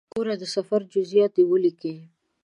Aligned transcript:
ګوره 0.13 0.35
د 0.41 0.43
سفر 0.55 0.81
جزئیات 0.93 1.31
دې 1.35 1.43
ولیکې. 1.47 1.95